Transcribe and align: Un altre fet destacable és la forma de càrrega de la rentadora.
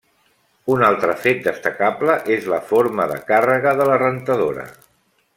Un 0.75 0.83
altre 0.87 1.15
fet 1.25 1.43
destacable 1.47 2.15
és 2.35 2.47
la 2.53 2.59
forma 2.71 3.05
de 3.15 3.19
càrrega 3.27 3.75
de 3.83 3.87
la 3.91 3.99
rentadora. 4.05 4.65